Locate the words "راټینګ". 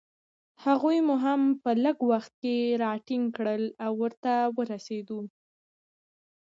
2.83-3.25